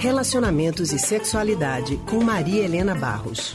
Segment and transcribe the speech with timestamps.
[0.00, 3.54] Relacionamentos e Sexualidade com Maria Helena Barros.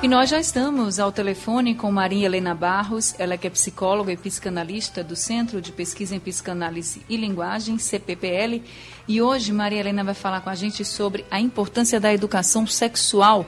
[0.00, 4.16] E nós já estamos ao telefone com Maria Helena Barros, ela que é psicóloga e
[4.16, 8.62] psicanalista do Centro de Pesquisa em Psicanálise e Linguagem, CPPL,
[9.08, 13.46] e hoje Maria Helena vai falar com a gente sobre a importância da educação sexual.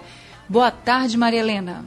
[0.49, 1.85] Boa tarde, Maria Helena.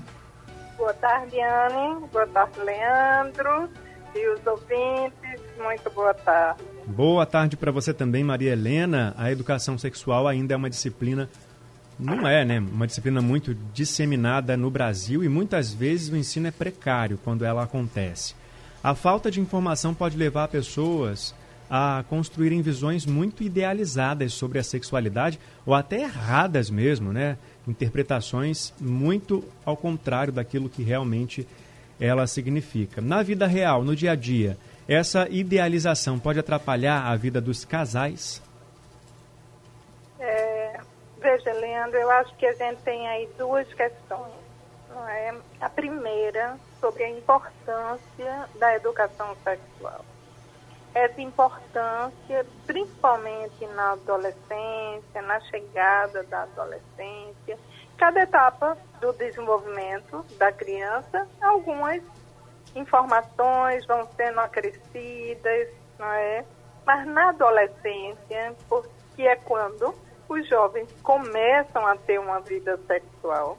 [0.77, 2.07] Boa tarde, Anne.
[2.13, 3.69] Boa tarde, Leandro.
[4.15, 6.72] E os ouvintes, muito boa tarde.
[6.85, 9.13] Boa tarde para você também, Maria Helena.
[9.17, 11.29] A educação sexual ainda é uma disciplina
[11.97, 12.59] não é, né?
[12.59, 17.63] Uma disciplina muito disseminada no Brasil e muitas vezes o ensino é precário quando ela
[17.63, 18.35] acontece.
[18.83, 21.33] A falta de informação pode levar pessoas
[21.69, 27.37] a construírem visões muito idealizadas sobre a sexualidade ou até erradas mesmo, né?
[27.67, 31.47] Interpretações muito ao contrário daquilo que realmente
[31.99, 33.01] ela significa.
[33.01, 38.41] Na vida real, no dia a dia, essa idealização pode atrapalhar a vida dos casais?
[41.23, 44.33] Veja, Leandro, eu acho que a gente tem aí duas questões.
[44.89, 45.33] Não é?
[45.61, 50.03] A primeira, sobre a importância da educação sexual.
[50.93, 57.57] Essa importância, principalmente na adolescência, na chegada da adolescência,
[57.97, 62.03] cada etapa do desenvolvimento da criança, algumas
[62.75, 66.45] informações vão sendo acrescidas, não é?
[66.85, 69.93] Mas na adolescência, porque é quando
[70.27, 73.57] os jovens começam a ter uma vida sexual,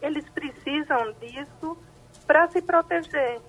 [0.00, 1.76] eles precisam disso
[2.26, 3.40] para se proteger,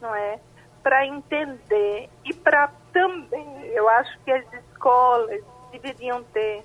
[0.00, 0.38] não é?
[0.82, 6.62] Para entender e para também, eu acho que as escolas deveriam ter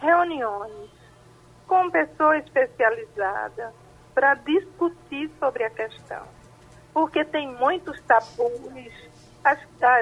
[0.00, 0.90] reuniões
[1.66, 3.83] com pessoas especializadas
[4.14, 6.22] para discutir sobre a questão.
[6.92, 8.92] Porque tem muitos tabus
[9.44, 9.58] as,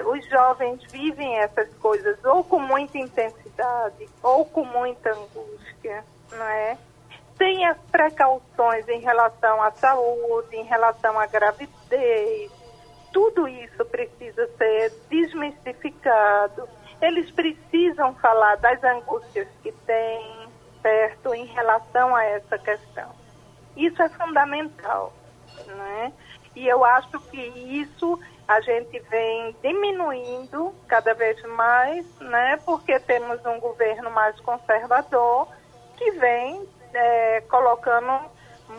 [0.06, 6.78] os jovens vivem essas coisas ou com muita intensidade ou com muita angústia, não é?
[7.36, 12.52] Tem as precauções em relação à saúde, em relação à gravidez,
[13.12, 16.68] tudo isso precisa ser desmistificado.
[17.00, 20.48] Eles precisam falar das angústias que têm,
[20.80, 23.10] certo, em relação a essa questão.
[23.76, 25.12] Isso é fundamental,
[25.66, 26.12] né?
[26.54, 33.44] E eu acho que isso a gente vem diminuindo cada vez mais, né, porque temos
[33.46, 35.48] um governo mais conservador
[35.96, 38.30] que vem é, colocando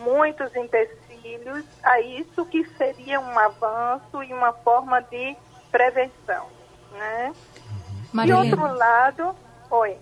[0.02, 5.36] muitos empecilhos a isso que seria um avanço e uma forma de
[5.70, 6.46] prevenção,
[6.92, 7.32] né?
[8.24, 9.34] De outro lado,
[9.70, 9.96] oi,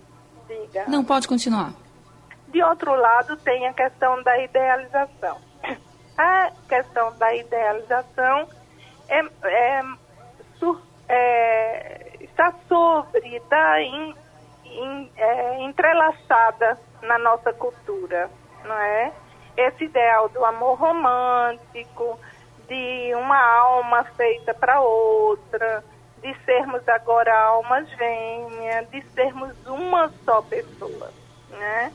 [0.47, 0.85] diga.
[0.87, 1.73] Não pode continuar.
[2.53, 5.37] De outro lado, tem a questão da idealização.
[6.15, 8.47] A questão da idealização
[9.09, 9.81] é, é,
[11.09, 14.15] é, está sobre, está in,
[14.65, 18.29] in, é, entrelaçada na nossa cultura,
[18.63, 19.11] não é?
[19.57, 22.19] Esse ideal do amor romântico,
[22.67, 25.83] de uma alma feita para outra,
[26.21, 31.11] de sermos agora almas gêmeas, de sermos uma só pessoa,
[31.49, 31.91] né?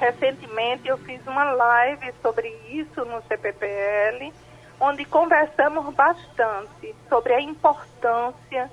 [0.00, 4.32] Recentemente eu fiz uma live sobre isso no CPPL,
[4.80, 8.70] onde conversamos bastante sobre a importância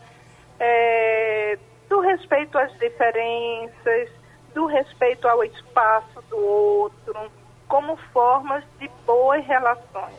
[0.57, 4.09] é, do respeito às diferenças,
[4.55, 7.29] do respeito ao espaço do outro,
[7.67, 10.15] como formas de boas relações.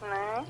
[0.00, 0.46] Né?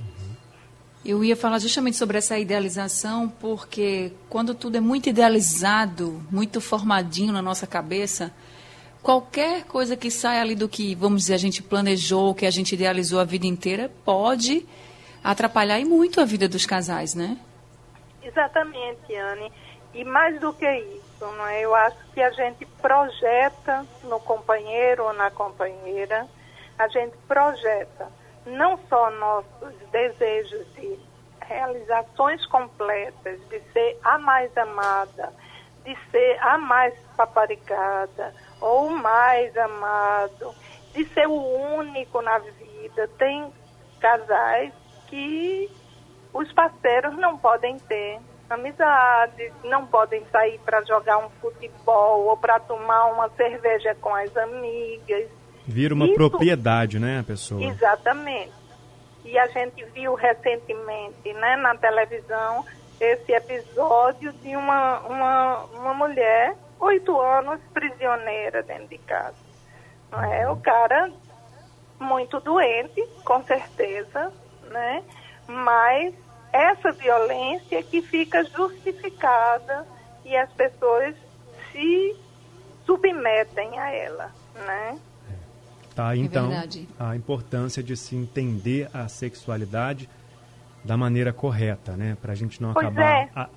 [1.05, 7.33] Eu ia falar justamente sobre essa idealização, porque quando tudo é muito idealizado, muito formadinho
[7.33, 8.33] na nossa cabeça,
[9.04, 12.75] qualquer coisa que saia ali do que, vamos dizer, a gente planejou, que a gente
[12.75, 14.66] idealizou a vida inteira, pode
[15.22, 17.38] atrapalhar e muito a vida dos casais, né?
[18.22, 19.53] Exatamente, Anne.
[19.92, 21.60] E mais do que isso, é?
[21.60, 26.26] eu acho que a gente projeta no companheiro ou na companheira,
[26.78, 28.09] a gente projeta
[28.47, 30.98] não só nossos desejos de
[31.42, 35.30] realizações completas, de ser a mais amada,
[35.84, 40.54] de ser a mais paparicada, ou o mais amado,
[40.92, 41.34] de ser o
[41.78, 43.09] único na vida.
[43.19, 43.53] Tem
[44.01, 44.72] casais
[45.09, 45.71] que
[46.33, 52.60] os parceiros não podem ter amizade, não podem sair para jogar um futebol ou para
[52.60, 55.28] tomar uma cerveja com as amigas.
[55.66, 57.63] Vira uma Isso, propriedade, né, a pessoa?
[57.63, 58.53] Exatamente.
[59.25, 62.65] E a gente viu recentemente, né, na televisão,
[63.12, 69.36] esse episódio de uma, uma, uma mulher oito anos prisioneira dentro de casa.
[70.10, 70.48] Não é?
[70.51, 71.10] O cara
[71.98, 74.33] muito doente, com certeza,
[74.71, 75.03] né?
[75.47, 76.15] Mas
[76.53, 79.86] essa violência que fica justificada
[80.24, 81.15] e as pessoas
[81.72, 82.16] se
[82.86, 84.98] submetem a ela, né?
[85.95, 86.66] Tá, então, é
[86.98, 90.09] a importância de se entender a sexualidade
[90.84, 92.16] da maneira correta, né?
[92.21, 93.48] Para a gente não pois acabar é, a,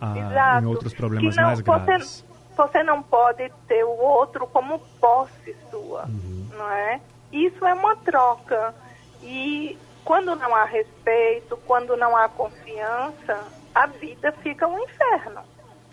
[0.56, 2.24] a, em outros problemas não, mais graves.
[2.56, 6.48] Você, você, não pode ter o outro como posse sua, uhum.
[6.58, 7.02] não é?
[7.32, 8.74] Isso é uma troca.
[9.22, 13.44] E quando não há respeito, quando não há confiança,
[13.76, 15.42] a vida fica um inferno.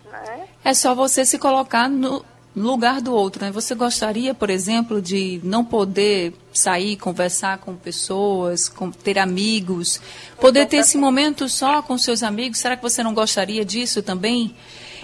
[0.09, 0.47] Né?
[0.63, 2.23] É só você se colocar no
[2.55, 3.43] lugar do outro.
[3.43, 3.51] Né?
[3.51, 9.99] Você gostaria, por exemplo, de não poder sair, conversar com pessoas, com, ter amigos,
[10.39, 12.59] poder ter esse momento só com seus amigos?
[12.59, 14.55] Será que você não gostaria disso também?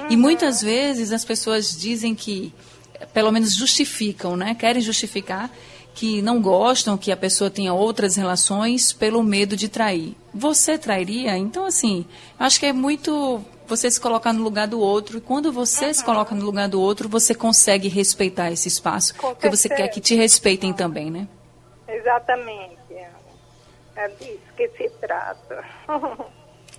[0.10, 2.54] E muitas vezes as pessoas dizem que,
[3.14, 4.56] pelo menos justificam, né?
[4.56, 5.52] querem justificar
[5.94, 10.16] que não gostam que a pessoa tenha outras relações pelo medo de trair.
[10.34, 11.38] Você trairia?
[11.38, 12.06] Então, assim,
[12.40, 13.44] acho que é muito
[13.76, 15.18] você se colocar no lugar do outro.
[15.18, 15.94] E quando você uhum.
[15.94, 19.16] se coloca no lugar do outro, você consegue respeitar esse espaço.
[19.16, 19.62] Com porque certeza.
[19.62, 21.28] você quer que te respeitem também, né?
[21.88, 22.82] Exatamente.
[23.96, 25.64] É disso que se trata.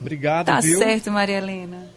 [0.00, 0.78] Obrigado, Tá viu?
[0.78, 1.88] certo, Maria Helena.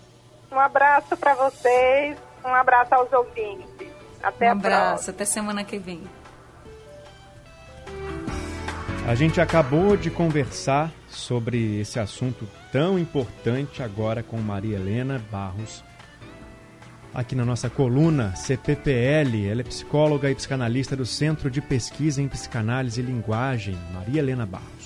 [0.52, 3.88] Um abraço para vocês, um abraço aos ouvintes.
[4.22, 6.04] Até um abraço, até semana que vem.
[9.08, 15.84] A gente acabou de conversar sobre esse assunto tão importante agora com Maria Helena Barros,
[17.14, 19.48] aqui na nossa coluna CPPL.
[19.50, 24.46] Ela é psicóloga e psicanalista do Centro de Pesquisa em Psicanálise e Linguagem, Maria Helena
[24.46, 24.85] Barros.